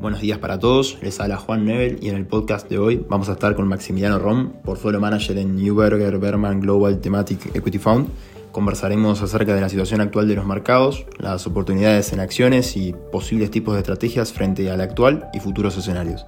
Buenos 0.00 0.22
días 0.22 0.38
para 0.38 0.58
todos, 0.58 0.96
les 1.02 1.20
habla 1.20 1.36
Juan 1.36 1.66
Nebel 1.66 1.98
y 2.00 2.08
en 2.08 2.16
el 2.16 2.24
podcast 2.24 2.70
de 2.70 2.78
hoy 2.78 3.04
vamos 3.06 3.28
a 3.28 3.32
estar 3.32 3.54
con 3.54 3.68
Maximiliano 3.68 4.18
Rom, 4.18 4.54
portfolio 4.64 4.98
manager 4.98 5.36
en 5.36 5.56
Newberger 5.56 6.18
Berman 6.18 6.60
Global 6.60 6.98
Thematic 7.00 7.54
Equity 7.54 7.76
Fund. 7.78 8.08
Conversaremos 8.50 9.20
acerca 9.20 9.54
de 9.54 9.60
la 9.60 9.68
situación 9.68 10.00
actual 10.00 10.26
de 10.26 10.36
los 10.36 10.46
mercados, 10.46 11.04
las 11.18 11.46
oportunidades 11.46 12.14
en 12.14 12.20
acciones 12.20 12.78
y 12.78 12.94
posibles 13.12 13.50
tipos 13.50 13.74
de 13.74 13.80
estrategias 13.80 14.32
frente 14.32 14.70
al 14.70 14.80
actual 14.80 15.28
y 15.34 15.40
futuros 15.40 15.76
escenarios. 15.76 16.24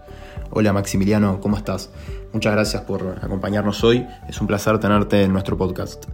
Hola 0.51 0.75
Maximiliano, 0.75 1.41
¿cómo 1.41 1.57
estás? 1.57 1.89
Muchas 2.35 2.53
gracias 2.53 2.83
por 2.83 3.21
acompañarnos 3.23 3.83
hoy, 3.85 4.07
es 4.29 4.39
un 4.39 4.49
placer 4.49 4.81
tenerte 4.81 5.23
en 5.23 5.33
nuestro 5.33 5.57
podcast. 5.57 6.05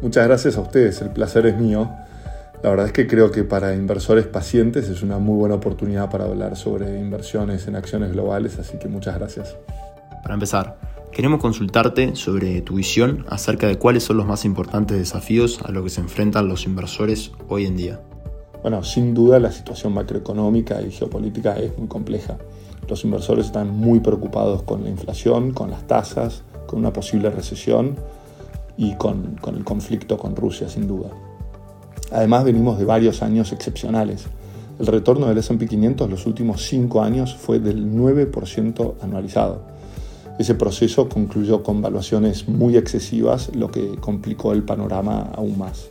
Muchas 0.00 0.26
gracias 0.26 0.56
a 0.56 0.62
ustedes, 0.62 1.02
el 1.02 1.10
placer 1.10 1.44
es 1.44 1.58
mío. 1.58 1.90
La 2.64 2.70
verdad 2.70 2.86
es 2.86 2.92
que 2.92 3.06
creo 3.06 3.30
que 3.30 3.44
para 3.44 3.74
inversores 3.74 4.26
pacientes 4.26 4.88
es 4.88 5.02
una 5.02 5.18
muy 5.18 5.36
buena 5.36 5.56
oportunidad 5.56 6.08
para 6.08 6.24
hablar 6.24 6.56
sobre 6.56 6.98
inversiones 6.98 7.68
en 7.68 7.76
acciones 7.76 8.12
globales, 8.12 8.58
así 8.58 8.78
que 8.78 8.88
muchas 8.88 9.18
gracias. 9.18 9.54
Para 10.22 10.32
empezar, 10.32 10.78
queremos 11.12 11.42
consultarte 11.42 12.16
sobre 12.16 12.62
tu 12.62 12.76
visión 12.76 13.26
acerca 13.28 13.66
de 13.66 13.76
cuáles 13.76 14.04
son 14.04 14.16
los 14.16 14.24
más 14.24 14.46
importantes 14.46 14.96
desafíos 14.96 15.60
a 15.62 15.72
los 15.72 15.84
que 15.84 15.90
se 15.90 16.00
enfrentan 16.00 16.48
los 16.48 16.64
inversores 16.64 17.32
hoy 17.50 17.66
en 17.66 17.76
día. 17.76 18.00
Bueno, 18.62 18.82
sin 18.82 19.12
duda 19.12 19.38
la 19.40 19.52
situación 19.52 19.92
macroeconómica 19.92 20.80
y 20.80 20.90
geopolítica 20.90 21.56
es 21.58 21.76
muy 21.76 21.88
compleja. 21.88 22.38
Los 22.88 23.04
inversores 23.04 23.44
están 23.44 23.68
muy 23.68 24.00
preocupados 24.00 24.62
con 24.62 24.84
la 24.84 24.88
inflación, 24.88 25.52
con 25.52 25.70
las 25.70 25.86
tasas, 25.86 26.44
con 26.66 26.78
una 26.78 26.94
posible 26.94 27.28
recesión 27.28 27.96
y 28.78 28.96
con, 28.96 29.36
con 29.42 29.54
el 29.54 29.64
conflicto 29.64 30.16
con 30.16 30.34
Rusia, 30.34 30.70
sin 30.70 30.88
duda. 30.88 31.10
Además 32.14 32.44
venimos 32.44 32.78
de 32.78 32.84
varios 32.84 33.22
años 33.22 33.52
excepcionales. 33.52 34.26
El 34.78 34.86
retorno 34.86 35.26
del 35.26 35.38
S&P 35.38 35.66
500 35.66 36.08
los 36.08 36.26
últimos 36.26 36.62
cinco 36.64 37.02
años 37.02 37.36
fue 37.36 37.58
del 37.58 37.92
9% 37.92 38.94
anualizado. 39.02 39.62
Ese 40.38 40.54
proceso 40.54 41.08
concluyó 41.08 41.62
con 41.64 41.82
valuaciones 41.82 42.48
muy 42.48 42.76
excesivas, 42.76 43.54
lo 43.54 43.70
que 43.70 43.96
complicó 44.00 44.52
el 44.52 44.62
panorama 44.62 45.30
aún 45.34 45.58
más. 45.58 45.90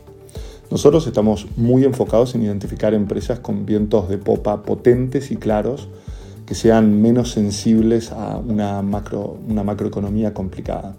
Nosotros 0.70 1.06
estamos 1.06 1.46
muy 1.56 1.84
enfocados 1.84 2.34
en 2.34 2.42
identificar 2.42 2.94
empresas 2.94 3.38
con 3.38 3.66
vientos 3.66 4.08
de 4.08 4.16
popa 4.16 4.62
potentes 4.62 5.30
y 5.30 5.36
claros 5.36 5.88
que 6.46 6.54
sean 6.54 7.02
menos 7.02 7.32
sensibles 7.32 8.12
a 8.12 8.38
una 8.38 8.82
macroeconomía 8.82 10.32
complicada. 10.32 10.94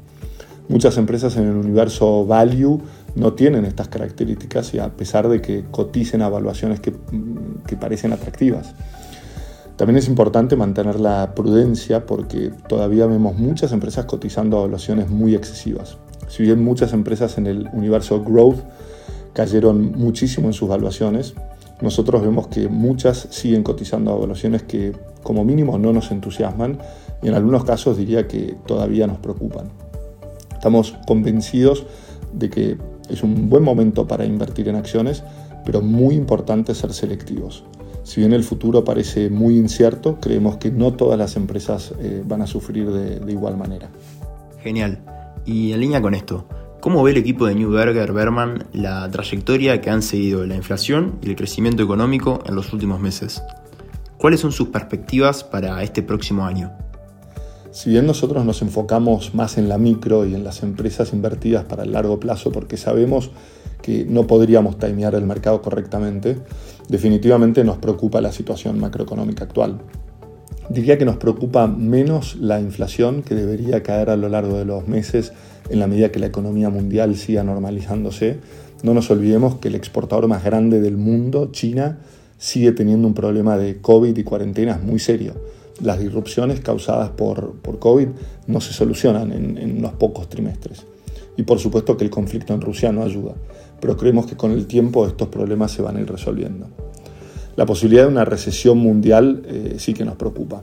Muchas 0.70 0.98
empresas 0.98 1.36
en 1.38 1.44
el 1.48 1.56
universo 1.56 2.26
value 2.26 2.82
no 3.16 3.34
tienen 3.34 3.66
estas 3.66 3.88
características 3.88 4.74
y 4.74 4.80
a 4.80 4.90
pesar 4.90 5.30
de 5.30 5.42
que 5.42 5.66
coticen 5.72 6.22
a 6.22 6.28
evaluaciones 6.28 6.80
que, 6.80 6.94
que 7.66 7.76
parecen 7.78 8.14
atractivas. 8.14 8.76
También 9.78 9.98
es 9.98 10.08
importante 10.08 10.56
mantener 10.56 11.00
la 11.00 11.34
prudencia 11.36 12.06
porque 12.06 12.52
todavía 12.68 13.08
vemos 13.08 13.38
muchas 13.38 13.74
empresas 13.74 14.06
cotizando 14.06 14.58
a 14.58 14.60
evaluaciones 14.62 15.10
muy 15.10 15.36
excesivas. 15.36 15.98
Si 16.28 16.44
bien 16.44 16.64
muchas 16.64 16.94
empresas 16.94 17.38
en 17.38 17.48
el 17.48 17.70
universo 17.74 18.24
growth 18.24 18.60
cayeron 19.34 19.92
muchísimo 19.92 20.48
en 20.48 20.54
sus 20.54 20.68
evaluaciones, 20.68 21.34
nosotros 21.82 22.22
vemos 22.22 22.48
que 22.48 22.70
muchas 22.70 23.28
siguen 23.32 23.64
cotizando 23.64 24.12
a 24.12 24.16
evaluaciones 24.16 24.64
que 24.64 24.94
como 25.24 25.44
mínimo 25.44 25.78
no 25.78 25.92
nos 25.92 26.12
entusiasman 26.12 26.80
y 27.22 27.28
en 27.28 27.34
algunos 27.34 27.66
casos 27.66 27.98
diría 27.98 28.28
que 28.28 28.56
todavía 28.66 29.08
nos 29.08 29.18
preocupan. 29.18 29.70
Estamos 30.54 30.96
convencidos 31.06 31.86
de 32.32 32.50
que 32.50 32.78
es 33.10 33.24
un 33.24 33.50
buen 33.50 33.64
momento 33.64 34.08
para 34.08 34.26
invertir 34.26 34.68
en 34.68 34.76
acciones, 34.76 35.24
pero 35.66 35.82
muy 35.82 36.16
importante 36.16 36.76
ser 36.76 36.94
selectivos. 36.94 37.64
Si 38.04 38.22
bien 38.22 38.34
el 38.34 38.44
futuro 38.44 38.84
parece 38.84 39.30
muy 39.30 39.58
incierto, 39.58 40.20
creemos 40.22 40.58
que 40.58 40.72
no 40.72 40.94
todas 40.94 41.18
las 41.18 41.36
empresas 41.36 41.94
eh, 42.00 42.24
van 42.26 42.44
a 42.44 42.48
sufrir 42.48 42.92
de, 42.92 43.20
de, 43.20 43.32
igual 43.32 43.58
manera. 43.58 43.90
Genial. 44.62 45.00
Y 45.44 45.74
en 45.74 45.80
línea 45.80 46.02
con 46.02 46.14
esto, 46.14 46.46
¿cómo 46.82 47.02
ve 47.02 47.12
el 47.12 47.18
equipo 47.18 47.48
de 47.48 47.56
Newberger 47.56 48.14
Berman 48.14 48.66
la 48.74 49.10
trayectoria 49.10 49.82
que 49.82 49.90
han 49.90 50.04
seguido 50.04 50.46
la 50.46 50.56
inflación 50.56 51.18
y 51.24 51.30
el 51.30 51.36
crecimiento 51.36 51.82
económico 51.82 52.44
en 52.46 52.56
los 52.56 52.74
últimos 52.74 53.00
meses? 53.00 53.42
¿Cuáles 54.18 54.40
son 54.40 54.52
sus 54.52 54.70
perspectivas 54.70 55.44
para 55.44 55.82
este 55.82 56.04
próximo 56.04 56.46
año? 56.46 56.72
Si 57.76 57.90
bien 57.90 58.06
nosotros 58.06 58.46
nos 58.46 58.62
enfocamos 58.62 59.36
más 59.36 59.58
en 59.58 59.68
la 59.68 59.78
micro 59.78 60.26
y 60.26 60.34
en 60.34 60.46
las 60.46 60.64
empresas 60.64 61.12
invertidas 61.12 61.66
para 61.66 61.84
el 61.84 61.92
largo 61.92 62.22
plazo 62.22 62.50
porque 62.50 62.78
sabemos 62.78 63.32
que 63.82 64.06
no 64.06 64.28
podríamos 64.28 64.80
timear 64.80 65.14
el 65.14 65.26
mercado 65.26 65.62
correctamente, 65.62 66.38
definitivamente 66.88 67.66
nos 67.66 67.76
preocupa 67.78 68.22
la 68.22 68.32
situación 68.32 68.80
macroeconómica 68.80 69.44
actual. 69.44 69.82
Diría 70.70 70.98
que 70.98 71.04
nos 71.04 71.18
preocupa 71.18 71.68
menos 71.68 72.38
la 72.38 72.62
inflación 72.62 73.24
que 73.24 73.36
debería 73.36 73.84
caer 73.84 74.10
a 74.10 74.16
lo 74.16 74.30
largo 74.30 74.58
de 74.58 74.64
los 74.64 74.88
meses 74.88 75.34
en 75.70 75.80
la 75.80 75.88
medida 75.88 76.14
que 76.14 76.20
la 76.20 76.28
economía 76.28 76.70
mundial 76.70 77.18
siga 77.18 77.44
normalizándose. 77.44 78.40
No 78.84 78.94
nos 78.94 79.12
olvidemos 79.12 79.56
que 79.56 79.68
el 79.68 79.76
exportador 79.76 80.30
más 80.30 80.46
grande 80.46 80.80
del 80.80 80.96
mundo, 80.96 81.50
China, 81.52 81.98
sigue 82.38 82.72
teniendo 82.72 83.06
un 83.06 83.14
problema 83.14 83.58
de 83.58 83.82
COVID 83.82 84.18
y 84.18 84.24
cuarentenas 84.24 84.82
muy 84.82 85.00
serio 85.00 85.34
las 85.82 86.00
disrupciones 86.00 86.60
causadas 86.62 87.10
por, 87.10 87.54
por 87.54 87.80
COVID 87.80 88.08
no 88.48 88.62
se 88.62 88.74
solucionan 88.74 89.32
en, 89.32 89.58
en, 89.58 89.78
unos 89.78 89.94
pocos 89.94 90.30
trimestres. 90.30 90.86
Y 91.38 91.44
por 91.44 91.60
supuesto 91.60 91.98
que 91.98 92.06
el 92.06 92.10
conflicto 92.10 92.54
en 92.54 92.62
Rusia 92.62 92.92
no 92.92 93.04
ayuda, 93.04 93.34
pero 93.82 93.98
creemos 93.98 94.26
que 94.26 94.38
con 94.38 94.52
el 94.52 94.68
tiempo 94.68 95.06
estos 95.06 95.28
problemas 95.28 95.72
se 95.72 95.82
van 95.82 95.98
a 95.98 96.02
ir 96.02 96.10
resolviendo. 96.10 96.68
La 97.56 97.66
posibilidad 97.66 98.04
de 98.04 98.10
una 98.10 98.26
recesión 98.26 98.78
mundial 98.78 99.44
eh, 99.46 99.76
sí 99.78 99.94
que 99.94 100.06
nos 100.06 100.16
preocupa, 100.16 100.62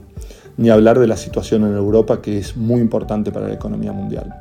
ni 0.57 0.69
hablar 0.69 0.99
de 0.99 1.07
la 1.07 1.17
situación 1.17 1.63
en 1.63 1.75
Europa 1.75 2.21
que 2.21 2.37
es 2.37 2.55
muy 2.55 2.81
importante 2.81 3.31
para 3.31 3.47
la 3.47 3.53
economía 3.53 3.91
mundial. 3.91 4.33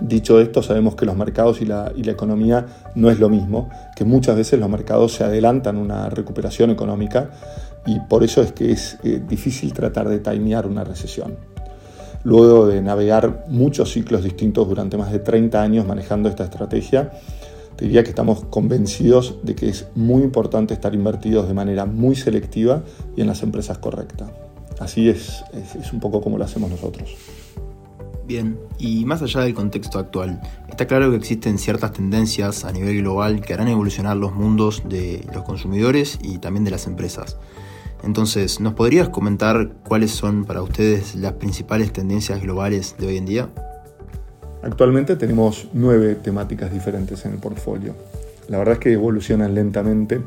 Dicho 0.00 0.40
esto, 0.40 0.62
sabemos 0.62 0.94
que 0.94 1.06
los 1.06 1.16
mercados 1.16 1.62
y 1.62 1.64
la, 1.64 1.90
y 1.96 2.02
la, 2.02 2.12
economía 2.12 2.66
no 2.94 3.10
es 3.10 3.18
lo 3.18 3.30
mismo, 3.30 3.70
que 3.94 4.04
muchas 4.04 4.36
veces 4.36 4.60
los 4.60 4.68
mercados 4.68 5.12
se 5.12 5.24
adelantan 5.24 5.78
una 5.78 6.10
recuperación 6.10 6.70
económica 6.70 7.30
y 7.86 8.00
por 8.00 8.24
eso 8.24 8.42
es 8.42 8.52
que 8.52 8.72
es 8.72 8.98
eh, 9.04 9.22
difícil 9.26 9.72
tratar 9.72 10.08
de 10.08 10.18
timear 10.18 10.66
una 10.66 10.84
recesión. 10.84 11.36
Luego 12.24 12.66
de 12.66 12.82
navegar 12.82 13.44
muchos 13.48 13.92
ciclos 13.92 14.24
distintos 14.24 14.68
durante 14.68 14.96
más 14.96 15.12
de 15.12 15.20
30 15.20 15.62
años 15.62 15.86
manejando 15.86 16.28
esta 16.28 16.44
estrategia, 16.44 17.12
te 17.76 17.84
diría 17.84 18.02
que 18.02 18.10
estamos 18.10 18.44
convencidos 18.46 19.36
de 19.42 19.54
que 19.54 19.68
es 19.68 19.86
muy 19.94 20.22
importante 20.22 20.74
estar 20.74 20.94
invertidos 20.94 21.46
de 21.46 21.54
manera 21.54 21.86
muy 21.86 22.16
selectiva 22.16 22.82
y 23.16 23.20
en 23.20 23.28
las 23.28 23.42
empresas 23.42 23.78
correctas. 23.78 24.30
Así 24.80 25.08
es, 25.08 25.44
es, 25.54 25.76
es 25.76 25.92
un 25.92 26.00
poco 26.00 26.20
como 26.20 26.36
lo 26.36 26.44
hacemos 26.44 26.70
nosotros. 26.70 27.16
Bien, 28.26 28.58
y 28.78 29.04
más 29.04 29.22
allá 29.22 29.42
del 29.42 29.54
contexto 29.54 30.00
actual, 30.00 30.40
está 30.68 30.88
claro 30.88 31.10
que 31.10 31.16
existen 31.16 31.58
ciertas 31.58 31.92
tendencias 31.92 32.64
a 32.64 32.72
nivel 32.72 32.98
global 32.98 33.40
que 33.40 33.54
harán 33.54 33.68
evolucionar 33.68 34.16
los 34.16 34.34
mundos 34.34 34.82
de 34.88 35.24
los 35.32 35.44
consumidores 35.44 36.18
y 36.20 36.38
también 36.38 36.64
de 36.64 36.72
las 36.72 36.88
empresas. 36.88 37.36
Entonces, 38.02 38.60
¿nos 38.60 38.74
podrías 38.74 39.08
comentar 39.08 39.72
cuáles 39.86 40.10
son 40.10 40.44
para 40.44 40.62
ustedes 40.62 41.14
las 41.14 41.34
principales 41.34 41.92
tendencias 41.92 42.40
globales 42.40 42.96
de 42.98 43.06
hoy 43.06 43.16
en 43.16 43.26
día? 43.26 43.48
Actualmente 44.62 45.16
tenemos 45.16 45.68
nueve 45.72 46.14
temáticas 46.16 46.72
diferentes 46.72 47.24
en 47.24 47.32
el 47.32 47.38
portfolio. 47.38 47.94
La 48.48 48.58
verdad 48.58 48.74
es 48.74 48.80
que 48.80 48.92
evolucionan 48.92 49.54
lentamente 49.54 50.20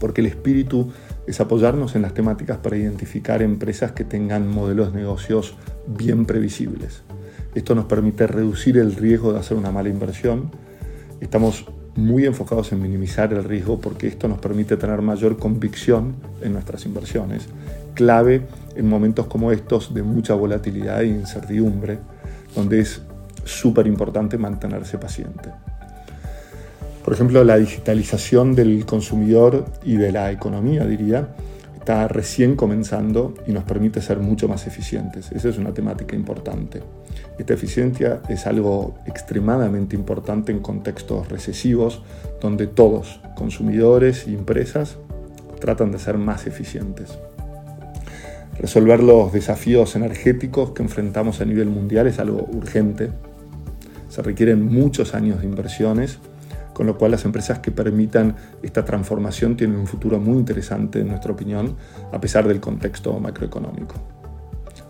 porque 0.00 0.20
el 0.20 0.26
espíritu 0.26 0.92
es 1.26 1.40
apoyarnos 1.40 1.94
en 1.94 2.02
las 2.02 2.14
temáticas 2.14 2.58
para 2.58 2.76
identificar 2.76 3.42
empresas 3.42 3.92
que 3.92 4.04
tengan 4.04 4.48
modelos 4.48 4.92
de 4.92 5.00
negocios 5.00 5.54
bien 5.86 6.26
previsibles. 6.26 7.02
Esto 7.54 7.74
nos 7.74 7.84
permite 7.84 8.26
reducir 8.26 8.78
el 8.78 8.94
riesgo 8.96 9.32
de 9.32 9.38
hacer 9.38 9.56
una 9.56 9.70
mala 9.70 9.88
inversión. 9.88 10.50
Estamos 11.20 11.66
muy 11.96 12.24
enfocados 12.24 12.72
en 12.72 12.82
minimizar 12.82 13.32
el 13.32 13.44
riesgo 13.44 13.80
porque 13.80 14.06
esto 14.06 14.28
nos 14.28 14.38
permite 14.38 14.76
tener 14.76 15.02
mayor 15.02 15.38
convicción 15.38 16.14
en 16.40 16.54
nuestras 16.54 16.86
inversiones, 16.86 17.46
clave 17.94 18.42
en 18.76 18.88
momentos 18.88 19.26
como 19.26 19.52
estos 19.52 19.92
de 19.92 20.02
mucha 20.02 20.34
volatilidad 20.34 21.02
e 21.02 21.08
incertidumbre, 21.08 21.98
donde 22.54 22.80
es 22.80 23.02
súper 23.44 23.86
importante 23.86 24.38
mantenerse 24.38 24.98
paciente. 24.98 25.50
Por 27.04 27.14
ejemplo, 27.14 27.42
la 27.42 27.56
digitalización 27.56 28.54
del 28.54 28.86
consumidor 28.86 29.64
y 29.84 29.96
de 29.96 30.12
la 30.12 30.30
economía, 30.30 30.86
diría, 30.86 31.28
está 31.82 32.06
recién 32.06 32.54
comenzando 32.54 33.34
y 33.44 33.50
nos 33.50 33.64
permite 33.64 34.00
ser 34.00 34.20
mucho 34.20 34.46
más 34.46 34.68
eficientes. 34.68 35.32
Esa 35.32 35.48
es 35.48 35.58
una 35.58 35.74
temática 35.74 36.14
importante. 36.14 36.80
Esta 37.40 37.54
eficiencia 37.54 38.22
es 38.28 38.46
algo 38.46 38.94
extremadamente 39.04 39.96
importante 39.96 40.52
en 40.52 40.60
contextos 40.60 41.28
recesivos 41.28 42.00
donde 42.40 42.68
todos, 42.68 43.20
consumidores 43.34 44.28
y 44.28 44.34
empresas, 44.34 44.96
tratan 45.58 45.90
de 45.90 45.98
ser 45.98 46.18
más 46.18 46.46
eficientes. 46.46 47.18
Resolver 48.60 49.02
los 49.02 49.32
desafíos 49.32 49.96
energéticos 49.96 50.70
que 50.70 50.84
enfrentamos 50.84 51.40
a 51.40 51.44
nivel 51.44 51.66
mundial 51.66 52.06
es 52.06 52.20
algo 52.20 52.48
urgente. 52.52 53.10
Se 54.08 54.22
requieren 54.22 54.64
muchos 54.66 55.16
años 55.16 55.40
de 55.40 55.46
inversiones 55.46 56.20
con 56.72 56.86
lo 56.86 56.96
cual 56.96 57.10
las 57.10 57.24
empresas 57.24 57.58
que 57.58 57.70
permitan 57.70 58.36
esta 58.62 58.84
transformación 58.84 59.56
tienen 59.56 59.78
un 59.78 59.86
futuro 59.86 60.18
muy 60.18 60.38
interesante, 60.38 61.00
en 61.00 61.08
nuestra 61.08 61.32
opinión, 61.32 61.76
a 62.12 62.20
pesar 62.20 62.48
del 62.48 62.60
contexto 62.60 63.18
macroeconómico. 63.20 63.94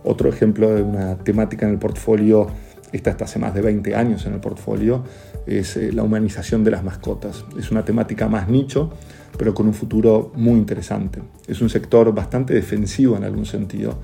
Otro 0.04 0.28
ejemplo 0.28 0.74
de 0.74 0.82
una 0.82 1.16
temática 1.16 1.66
en 1.66 1.72
el 1.72 1.78
portfolio, 1.78 2.48
esta 2.92 3.10
está 3.10 3.24
hace 3.24 3.38
más 3.38 3.54
de 3.54 3.62
20 3.62 3.94
años 3.94 4.26
en 4.26 4.34
el 4.34 4.40
portfolio, 4.40 5.04
es 5.46 5.76
eh, 5.76 5.92
la 5.92 6.02
humanización 6.02 6.64
de 6.64 6.70
las 6.70 6.84
mascotas. 6.84 7.44
Es 7.58 7.70
una 7.70 7.84
temática 7.84 8.28
más 8.28 8.48
nicho, 8.48 8.90
pero 9.38 9.54
con 9.54 9.66
un 9.66 9.74
futuro 9.74 10.32
muy 10.34 10.54
interesante. 10.54 11.20
Es 11.46 11.60
un 11.60 11.70
sector 11.70 12.12
bastante 12.14 12.54
defensivo 12.54 13.16
en 13.16 13.24
algún 13.24 13.46
sentido. 13.46 13.98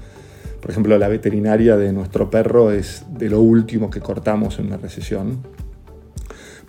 Por 0.60 0.70
ejemplo, 0.70 0.96
la 0.98 1.08
veterinaria 1.08 1.76
de 1.76 1.92
nuestro 1.92 2.30
perro 2.30 2.70
es 2.72 3.04
de 3.10 3.28
lo 3.28 3.40
último 3.40 3.90
que 3.90 4.00
cortamos 4.00 4.58
en 4.58 4.66
una 4.66 4.76
recesión 4.76 5.38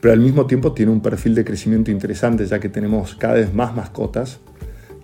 pero 0.02 0.14
al 0.14 0.20
mismo 0.20 0.46
tiempo 0.46 0.74
tiene 0.74 0.92
un 0.92 1.02
perfil 1.02 1.36
de 1.36 1.44
crecimiento 1.44 1.92
interesante 1.92 2.46
ya 2.46 2.60
que 2.60 2.70
tenemos 2.70 3.16
cada 3.16 3.36
vez 3.36 3.54
más 3.54 3.76
mascotas 3.76 4.40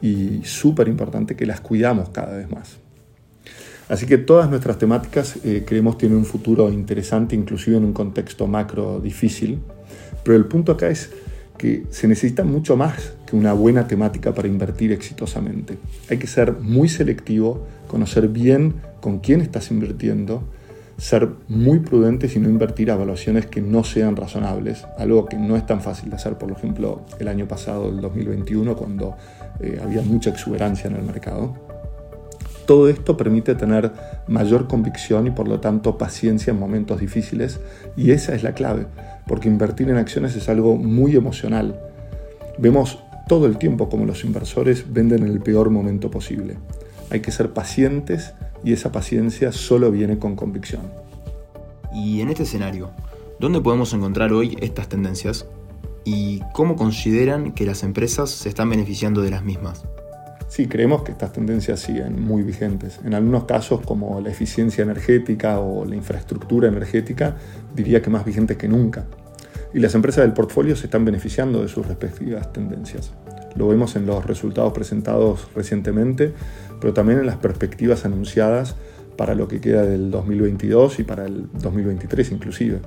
y 0.01 0.41
súper 0.43 0.87
importante 0.87 1.35
que 1.35 1.45
las 1.45 1.61
cuidamos 1.61 2.09
cada 2.09 2.37
vez 2.37 2.49
más. 2.49 2.77
Así 3.87 4.07
que 4.07 4.17
todas 4.17 4.49
nuestras 4.49 4.79
temáticas 4.79 5.37
eh, 5.43 5.63
creemos 5.65 5.97
tienen 5.97 6.17
un 6.17 6.25
futuro 6.25 6.71
interesante, 6.71 7.35
inclusive 7.35 7.77
en 7.77 7.85
un 7.85 7.93
contexto 7.93 8.47
macro 8.47 8.99
difícil, 8.99 9.59
pero 10.23 10.37
el 10.37 10.45
punto 10.45 10.71
acá 10.71 10.89
es 10.89 11.11
que 11.57 11.85
se 11.89 12.07
necesita 12.07 12.43
mucho 12.43 12.75
más 12.75 13.13
que 13.25 13.35
una 13.35 13.53
buena 13.53 13.87
temática 13.87 14.33
para 14.33 14.47
invertir 14.47 14.91
exitosamente. 14.91 15.77
Hay 16.09 16.17
que 16.17 16.27
ser 16.27 16.53
muy 16.53 16.89
selectivo, 16.89 17.65
conocer 17.87 18.27
bien 18.27 18.75
con 19.01 19.19
quién 19.19 19.41
estás 19.41 19.71
invirtiendo, 19.71 20.43
ser 20.97 21.29
muy 21.47 21.79
prudentes 21.79 22.35
y 22.35 22.39
no 22.39 22.49
invertir 22.49 22.89
a 22.89 22.95
evaluaciones 22.95 23.45
que 23.47 23.61
no 23.61 23.83
sean 23.83 24.15
razonables, 24.15 24.85
algo 24.97 25.25
que 25.25 25.37
no 25.37 25.55
es 25.55 25.65
tan 25.65 25.81
fácil 25.81 26.09
de 26.09 26.15
hacer, 26.15 26.37
por 26.37 26.51
ejemplo, 26.51 27.05
el 27.19 27.27
año 27.27 27.47
pasado, 27.47 27.89
el 27.89 27.99
2021, 27.99 28.75
cuando 28.75 29.15
eh, 29.59 29.79
había 29.83 30.01
mucha 30.01 30.29
exuberancia 30.29 30.89
en 30.89 30.95
el 30.95 31.03
mercado. 31.03 31.53
Todo 32.65 32.89
esto 32.89 33.15
permite 33.15 33.53
tener 33.53 33.91
mayor 34.27 34.67
convicción 34.67 35.27
y 35.27 35.31
por 35.31 35.47
lo 35.47 35.59
tanto 35.59 35.97
paciencia 35.97 36.51
en 36.51 36.59
momentos 36.59 36.99
difíciles 36.99 37.59
y 37.95 38.11
esa 38.11 38.33
es 38.33 38.41
la 38.41 38.53
clave, 38.53 38.87
porque 39.27 39.47
invertir 39.47 39.89
en 39.89 39.97
acciones 39.97 40.35
es 40.35 40.49
algo 40.49 40.75
muy 40.75 41.15
emocional. 41.15 41.79
Vemos 42.57 42.99
todo 43.27 43.45
el 43.45 43.57
tiempo 43.57 43.89
como 43.89 44.05
los 44.05 44.23
inversores 44.23 44.91
venden 44.91 45.23
en 45.23 45.31
el 45.31 45.41
peor 45.41 45.69
momento 45.69 46.09
posible. 46.09 46.57
Hay 47.11 47.19
que 47.19 47.31
ser 47.31 47.51
pacientes 47.51 48.33
y 48.65 48.73
esa 48.73 48.91
paciencia 48.91 49.51
solo 49.51 49.91
viene 49.91 50.17
con 50.17 50.35
convicción. 50.35 50.81
Y 51.93 52.19
en 52.21 52.29
este 52.29 52.43
escenario, 52.43 52.89
¿dónde 53.39 53.61
podemos 53.61 53.93
encontrar 53.93 54.33
hoy 54.33 54.57
estas 54.59 54.89
tendencias? 54.89 55.45
¿Y 56.03 56.41
cómo 56.53 56.75
consideran 56.75 57.53
que 57.53 57.65
las 57.65 57.83
empresas 57.83 58.31
se 58.31 58.49
están 58.49 58.69
beneficiando 58.69 59.21
de 59.21 59.29
las 59.29 59.43
mismas? 59.43 59.85
Sí, 60.47 60.67
creemos 60.67 61.03
que 61.03 61.11
estas 61.11 61.31
tendencias 61.31 61.79
siguen 61.79 62.23
muy 62.23 62.41
vigentes. 62.41 62.99
En 63.03 63.13
algunos 63.13 63.45
casos, 63.45 63.81
como 63.81 64.19
la 64.19 64.29
eficiencia 64.29 64.83
energética 64.83 65.59
o 65.59 65.85
la 65.85 65.95
infraestructura 65.95 66.67
energética, 66.67 67.35
diría 67.75 68.01
que 68.01 68.09
más 68.09 68.25
vigentes 68.25 68.57
que 68.57 68.67
nunca. 68.67 69.05
Y 69.73 69.79
las 69.79 69.93
empresas 69.93 70.23
del 70.23 70.33
portfolio 70.33 70.75
se 70.75 70.85
están 70.85 71.05
beneficiando 71.05 71.61
de 71.61 71.67
sus 71.67 71.85
respectivas 71.85 72.51
tendencias. 72.51 73.11
Lo 73.55 73.67
vemos 73.67 73.95
en 73.95 74.05
los 74.05 74.25
resultados 74.25 74.73
presentados 74.73 75.47
recientemente, 75.55 76.33
pero 76.79 76.93
también 76.93 77.19
en 77.19 77.25
las 77.25 77.37
perspectivas 77.37 78.05
anunciadas 78.05 78.75
para 79.15 79.35
lo 79.35 79.47
que 79.47 79.61
queda 79.61 79.83
del 79.83 80.11
2022 80.11 80.99
y 80.99 81.03
para 81.03 81.25
el 81.25 81.47
2023 81.53 82.31
inclusive. 82.31 82.79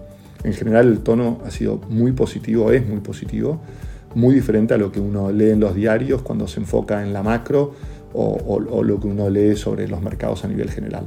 En 0.45 0.53
general 0.53 0.89
el 0.89 1.01
tono 1.01 1.41
ha 1.45 1.51
sido 1.51 1.81
muy 1.89 2.13
positivo, 2.13 2.71
es 2.71 2.87
muy 2.87 3.01
positivo, 3.01 3.61
muy 4.15 4.35
diferente 4.35 4.75
a 4.75 4.79
lo 4.79 4.93
que 4.93 5.01
uno 5.01 5.31
lee 5.33 5.51
en 5.51 5.61
los 5.61 5.75
diarios 5.75 6.23
cuando 6.23 6.47
se 6.47 6.61
enfoca 6.61 7.03
en 7.03 7.13
la 7.13 7.23
macro 7.23 7.75
o, 8.15 8.83
lo 8.83 9.01
que 9.01 9.07
uno 9.07 9.29
lee 9.29 9.57
sobre 9.57 9.87
los 9.89 10.01
mercados 10.01 10.45
a 10.45 10.49
nivel 10.49 10.71
general. 10.71 11.05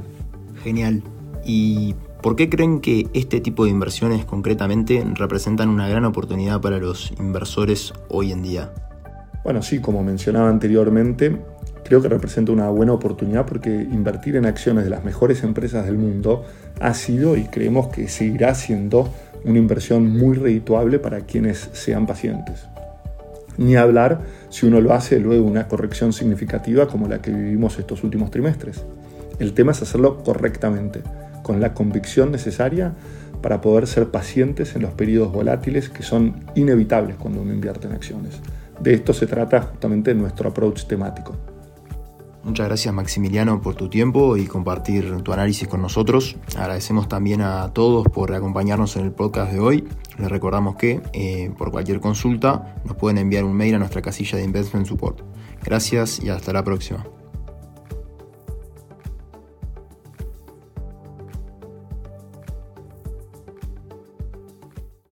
Genial. 0.62 1.02
¿Y 1.44 1.94
por 2.22 2.36
qué 2.36 2.48
creen 2.48 2.80
que 2.80 3.08
este 3.14 3.40
tipo 3.40 3.64
de 3.64 3.70
inversiones 3.70 4.24
concretamente 4.24 5.04
representan 5.14 5.68
una 5.68 5.88
gran 5.88 6.04
oportunidad 6.04 6.60
para 6.60 6.78
los 6.78 7.12
inversores 7.18 7.92
hoy 8.08 8.32
en 8.32 8.42
día? 8.42 8.72
Bueno, 9.44 9.60
sí, 9.62 9.80
como 9.80 10.04
mencionaba 10.04 10.48
anteriormente, 10.48 11.36
creo 11.84 12.00
que 12.00 12.08
representa 12.08 12.52
una 12.52 12.68
buena 12.70 12.92
oportunidad 12.92 13.44
porque 13.44 13.70
invertir 13.70 14.36
en 14.36 14.46
acciones 14.46 14.84
de 14.84 14.90
las 14.90 15.04
mejores 15.04 15.42
empresas 15.42 15.84
del 15.84 15.98
mundo 15.98 16.44
ha 16.80 16.94
sido 16.94 17.36
y 17.36 17.44
creemos 17.44 17.88
que 17.88 18.08
seguirá 18.08 18.54
siendo 18.54 19.12
una 19.44 19.58
inversión 19.58 20.16
muy 20.16 20.36
redituable 20.36 21.00
para 21.00 21.22
quienes 21.22 21.70
sean 21.72 22.06
pacientes. 22.06 22.66
Ni 23.58 23.76
hablar 23.76 24.20
si 24.48 24.66
uno 24.66 24.80
lo 24.80 24.94
hace 24.94 25.18
luego 25.18 25.44
de 25.44 25.50
una 25.50 25.68
corrección 25.68 26.12
significativa 26.12 26.86
como 26.86 27.08
la 27.08 27.20
que 27.20 27.32
vivimos 27.32 27.78
estos 27.78 28.04
últimos 28.04 28.30
trimestres. 28.30 28.84
El 29.40 29.52
tema 29.54 29.72
es 29.72 29.82
hacerlo 29.82 30.22
correctamente, 30.22 31.02
con 31.42 31.60
la 31.60 31.74
convicción 31.74 32.30
necesaria 32.30 32.92
para 33.42 33.60
poder 33.60 33.88
ser 33.88 34.10
pacientes 34.10 34.76
en 34.76 34.82
los 34.82 34.92
periodos 34.92 35.32
volátiles 35.32 35.88
que 35.88 36.04
son 36.04 36.44
inevitables 36.54 37.16
cuando 37.16 37.42
uno 37.42 37.52
invierte 37.52 37.88
en 37.88 37.94
acciones. 37.94 38.40
De 38.82 38.94
esto 38.94 39.12
se 39.12 39.26
trata 39.26 39.62
justamente 39.62 40.12
nuestro 40.12 40.48
approach 40.48 40.86
temático. 40.86 41.36
Muchas 42.42 42.66
gracias 42.66 42.92
Maximiliano 42.92 43.60
por 43.60 43.76
tu 43.76 43.88
tiempo 43.88 44.36
y 44.36 44.46
compartir 44.46 45.22
tu 45.22 45.32
análisis 45.32 45.68
con 45.68 45.80
nosotros. 45.80 46.36
Agradecemos 46.56 47.06
también 47.08 47.40
a 47.40 47.72
todos 47.72 48.04
por 48.08 48.34
acompañarnos 48.34 48.96
en 48.96 49.04
el 49.04 49.12
podcast 49.12 49.52
de 49.52 49.60
hoy. 49.60 49.84
Les 50.18 50.28
recordamos 50.28 50.74
que 50.74 51.00
eh, 51.12 51.52
por 51.56 51.70
cualquier 51.70 52.00
consulta 52.00 52.74
nos 52.84 52.96
pueden 52.96 53.18
enviar 53.18 53.44
un 53.44 53.54
mail 53.54 53.76
a 53.76 53.78
nuestra 53.78 54.02
casilla 54.02 54.38
de 54.38 54.44
Investment 54.44 54.86
Support. 54.86 55.20
Gracias 55.64 56.20
y 56.20 56.30
hasta 56.30 56.52
la 56.52 56.64
próxima. 56.64 57.04